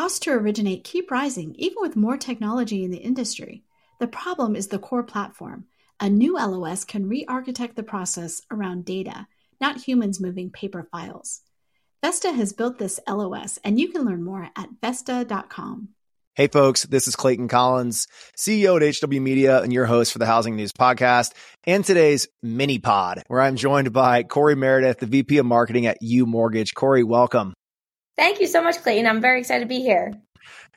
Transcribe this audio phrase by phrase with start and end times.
[0.00, 3.64] Costs to originate keep rising even with more technology in the industry.
[3.98, 5.66] The problem is the core platform.
[6.00, 9.26] A new LOS can re architect the process around data,
[9.60, 11.42] not humans moving paper files.
[12.02, 15.90] Vesta has built this LOS, and you can learn more at Vesta.com.
[16.34, 18.08] Hey, folks, this is Clayton Collins,
[18.38, 22.78] CEO at HW Media and your host for the Housing News Podcast and today's mini
[22.78, 26.72] pod, where I'm joined by Corie Meredith, the VP of Marketing at U Mortgage.
[26.72, 27.52] Corie, welcome.
[28.16, 29.06] Thank you so much, Clayton.
[29.06, 30.12] I'm very excited to be here.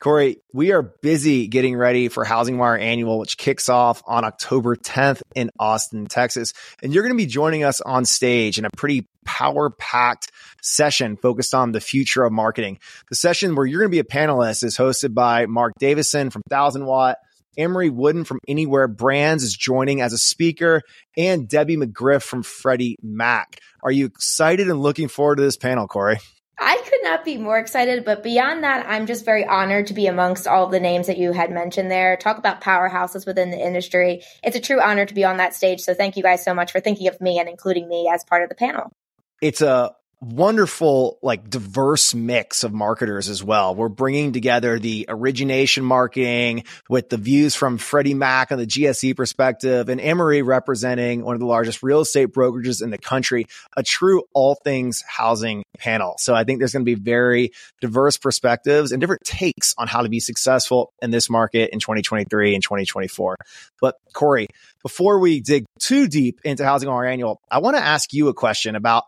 [0.00, 5.22] Corie, we are busy getting ready for HousingWire Annual, which kicks off on October 10th
[5.34, 6.52] in Austin, Texas.
[6.82, 10.30] And you're going to be joining us on stage in a pretty power packed
[10.62, 12.78] session focused on the future of marketing.
[13.08, 16.42] The session where you're going to be a panelist is hosted by Marc Davidson from
[16.50, 17.16] Thousand Watt.
[17.56, 20.82] Amory Wooden from Anywhere Brands is joining as a speaker,
[21.16, 23.60] and Debbie McGriff from Freddie Mac.
[23.82, 26.18] Are you excited and looking forward to this panel, Corie?
[26.58, 30.06] I could not be more excited, but beyond that, I'm just very honored to be
[30.06, 32.16] amongst all the names that you had mentioned there.
[32.16, 34.22] Talk about powerhouses within the industry.
[34.42, 35.80] It's a true honor to be on that stage.
[35.80, 38.42] So thank you guys so much for thinking of me and including me as part
[38.42, 38.92] of the panel.
[39.40, 39.94] It's a
[40.24, 43.74] wonderful, like diverse mix of marketers as well.
[43.74, 49.16] We're bringing together the origination marketing with the views from Freddie Mac on the GSE
[49.16, 53.82] perspective and Amory representing one of the largest real estate brokerages in the country, a
[53.82, 56.14] true all things housing panel.
[56.18, 60.02] So I think there's going to be very diverse perspectives and different takes on how
[60.02, 63.36] to be successful in this market in 2023 and 2024.
[63.80, 64.48] But Corie,
[64.82, 68.76] before we dig too deep into HousingWire Annual, I want to ask you a question
[68.76, 69.04] about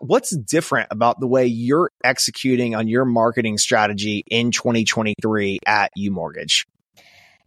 [0.00, 6.64] what's different about the way you're executing on your marketing strategy in 2023 at UMortgage?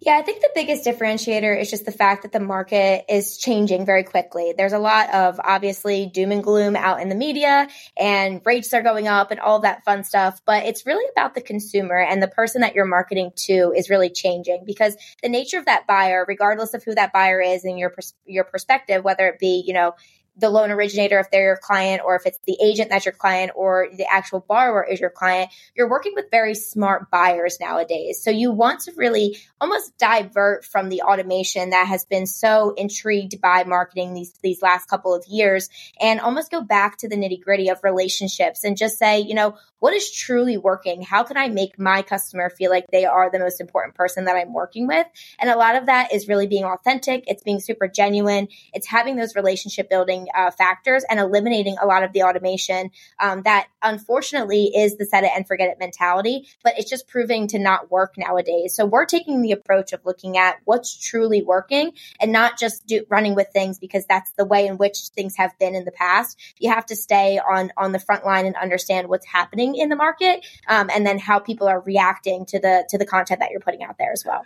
[0.02, 3.86] Yeah, I think the biggest differentiator is just the fact that the market is changing
[3.86, 4.54] very quickly.
[4.56, 8.84] There's a lot of obviously doom and gloom out in the media and rates are
[8.84, 12.28] going up and all that fun stuff, but it's really about the consumer and the
[12.28, 16.74] person that you're marketing to is really changing because the nature of that buyer, regardless
[16.74, 17.94] of who that buyer is and your
[18.26, 19.94] your perspective, whether it be, you know,
[20.38, 23.52] the loan originator if they're your client or if it's the agent that's your client
[23.56, 28.22] or the actual borrower is your client you're working with very smart buyers nowadays.
[28.22, 33.42] So you want to really almost divert from the automation that has been so intrigued
[33.42, 35.70] by marketing these these last couple of years
[36.00, 39.56] and almost go back to the nitty gritty of relationships and just say you know
[39.80, 41.04] what is truly working?
[41.04, 44.36] How can i make my customer feel like they are the most important person that
[44.36, 45.06] i'm working with?
[45.38, 47.26] And a lot of that is really being authentic.
[47.28, 48.48] It's being super genuine.
[48.74, 53.42] It's having those relationship building uh, factors and eliminating a lot of the automation um,
[53.44, 57.60] that unfortunately is the set it and forget it mentality, but it's just proving to
[57.60, 58.76] not work nowadays.
[58.76, 63.06] So we're taking the approach of looking at what's truly working and not just do,
[63.10, 66.40] running with things because that's the way in which things have been in the past.
[66.60, 69.96] You have to stay on on the front line and understand what's happening in the
[69.96, 73.60] market, um, and then how people are reacting to the to the content that you're
[73.60, 74.44] putting out there as well.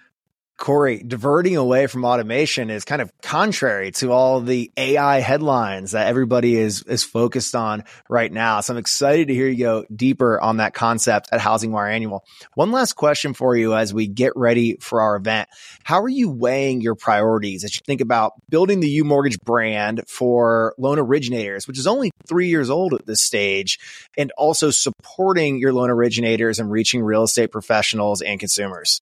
[0.59, 6.08] Corie, diverting away from automation is kind of contrary to all the AI headlines that
[6.08, 8.59] everybody is is focused on right now.
[8.59, 12.25] So I'm excited to hear you go deeper on that concept at HousingWire Annual.
[12.56, 15.47] One last question for you as we get ready for our event.
[15.86, 20.76] How are you weighing your priorities as you think about building the UMortgage brand for
[20.78, 23.80] loan originators, which is only three years old at this stage,
[24.18, 29.00] and also supporting your loan originators and reaching real estate professionals and consumers?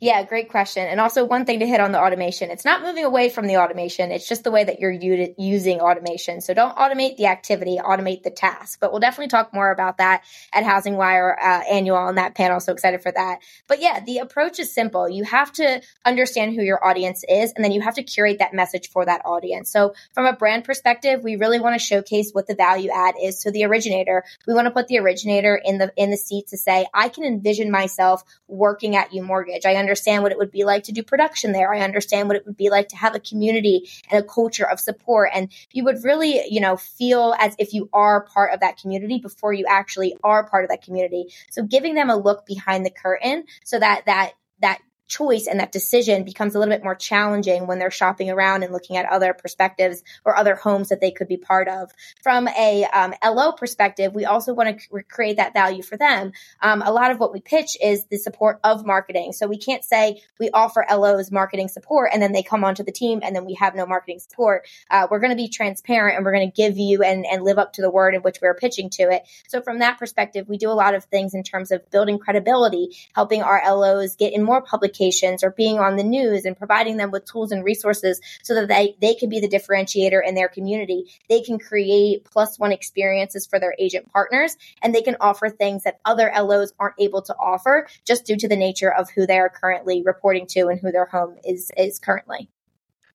[0.00, 0.86] Yeah, great question.
[0.86, 3.56] And also, one thing to hit on the automation it's not moving away from the
[3.56, 6.42] automation, it's just the way that you're u- using automation.
[6.42, 8.80] So don't automate the activity, automate the task.
[8.80, 10.22] But we'll definitely talk more about that
[10.52, 12.60] at HousingWire uh, annual on that panel.
[12.60, 13.38] So excited for that.
[13.66, 15.08] But yeah, the approach is simple.
[15.08, 18.52] You have to understand who your audience is, and then you have to curate that
[18.52, 19.70] message for that audience.
[19.70, 23.38] So, from a brand perspective, we really want to showcase what the value add is
[23.44, 24.24] to the originator.
[24.46, 27.24] We want to put the originator in the in the seat to say, I can
[27.24, 29.64] envision myself working at UMortgage.
[29.64, 31.72] I understand understand what it would be like to do production there.
[31.72, 34.80] I understand what it would be like to have a community and a culture of
[34.80, 35.30] support.
[35.32, 39.20] And you would really, you know, feel as if you are part of that community
[39.20, 41.26] before you actually are part of that community.
[41.52, 45.72] So giving them a look behind the curtain so that that that choice and that
[45.72, 49.34] decision becomes a little bit more challenging when they're shopping around and looking at other
[49.34, 51.92] perspectives or other homes that they could be part of.
[52.22, 56.32] From a um, LO perspective, we also want to create that value for them.
[56.62, 59.32] Um, a lot of what we pitch is the support of marketing.
[59.32, 62.92] So we can't say we offer LOs marketing support and then they come onto the
[62.92, 64.66] team and then we have no marketing support.
[64.90, 67.58] Uh, we're going to be transparent and we're going to give you and, and live
[67.58, 69.22] up to the word in which we're pitching to it.
[69.48, 72.96] So from that perspective, we do a lot of things in terms of building credibility,
[73.14, 74.93] helping our LOs get in more public
[75.42, 78.96] or being on the news and providing them with tools and resources so that they,
[79.00, 81.10] they can be the differentiator in their community.
[81.28, 85.84] They can create plus one experiences for their agent partners and they can offer things
[85.84, 89.38] that other LOs aren't able to offer just due to the nature of who they
[89.38, 92.48] are currently reporting to and who their home is, is currently.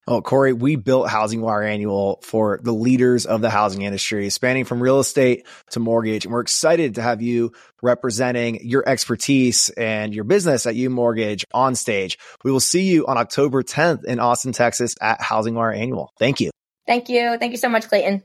[0.09, 4.81] Oh, Corie, we built HousingWire Annual for the leaders of the housing industry, spanning from
[4.81, 6.25] real estate to mortgage.
[6.25, 7.51] And we're excited to have you
[7.83, 12.17] representing your expertise and your business at UMortgage on stage.
[12.43, 16.11] We will see you on October 10th in Austin, Texas at HousingWire Annual.
[16.17, 16.49] Thank you.
[16.87, 17.37] Thank you.
[17.37, 18.23] Thank you so much, Clayton.